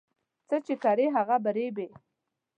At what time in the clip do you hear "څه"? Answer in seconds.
0.47-0.55